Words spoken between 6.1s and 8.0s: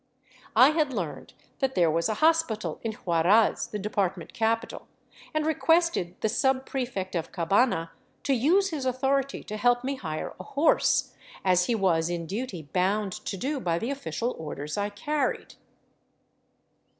the subprefect of Cabana